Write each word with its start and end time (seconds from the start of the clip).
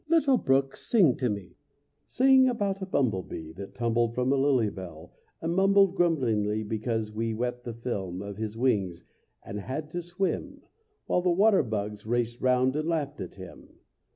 Little 0.09 0.37
brook, 0.37 0.75
sing 0.75 1.15
to 1.17 1.29
me, 1.29 1.57
Sing 2.07 2.49
about 2.49 2.81
a 2.81 2.87
bumble 2.87 3.21
bee 3.21 3.51
That 3.51 3.75
tumbled 3.75 4.15
from 4.15 4.33
a 4.33 4.35
lily 4.35 4.71
bell 4.71 5.13
and 5.39 5.53
mumbled 5.53 5.93
grumblingly 5.95 6.63
Because 6.63 7.09
he 7.13 7.35
wet 7.35 7.63
the 7.65 7.75
film 7.75 8.19
Of 8.19 8.37
his 8.37 8.57
wings 8.57 9.03
and 9.45 9.59
had 9.59 9.91
to 9.91 10.01
swim, 10.01 10.63
While 11.05 11.21
the 11.21 11.29
water 11.29 11.61
bugs 11.61 12.07
raced 12.07 12.41
round 12.41 12.75
and 12.75 12.89
laughed 12.89 13.21
at 13.21 13.35
him. 13.35 13.75